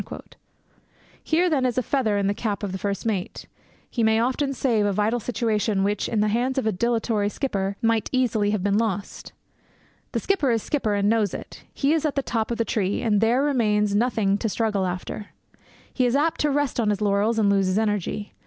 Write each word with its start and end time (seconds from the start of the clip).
Here, 1.23 1.47
then, 1.47 1.63
is 1.63 1.77
a 1.77 1.83
feather 1.83 2.17
in 2.17 2.25
the 2.25 2.33
cap 2.33 2.63
of 2.63 2.71
the 2.71 2.79
first 2.79 3.05
mate. 3.05 3.45
He 3.87 4.01
may 4.01 4.19
often 4.19 4.51
save 4.51 4.83
a 4.87 4.91
vital 4.91 5.19
situation 5.19 5.83
which, 5.83 6.09
in 6.09 6.21
the 6.21 6.27
hands 6.29 6.57
of 6.57 6.65
a 6.65 6.71
dilatory 6.71 7.29
skipper, 7.29 7.77
might 7.83 8.09
easily 8.11 8.49
have 8.49 8.63
been 8.63 8.79
lost. 8.79 9.31
The 10.13 10.19
skipper 10.19 10.49
is 10.49 10.63
skipper, 10.63 10.95
and 10.95 11.07
knows 11.07 11.35
it. 11.35 11.61
He 11.71 11.93
is 11.93 12.03
at 12.03 12.15
the 12.15 12.23
top 12.23 12.49
of 12.49 12.57
the 12.57 12.65
tree, 12.65 13.03
and 13.03 13.21
there 13.21 13.43
remains 13.43 13.93
nothing 13.93 14.39
to 14.39 14.49
struggle 14.49 14.87
after. 14.87 15.27
He 15.93 16.07
is 16.07 16.15
apt 16.15 16.41
to 16.41 16.49
rest 16.49 16.79
on 16.79 16.89
his 16.89 16.99
laurels 17.01 17.37
and 17.37 17.51
lose 17.51 17.67
his 17.67 17.77
energy. 17.77 18.33